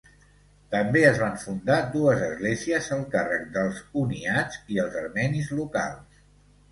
[0.75, 6.23] També es van fundar dues esglésies al càrrec dels uniats i els armenis locals.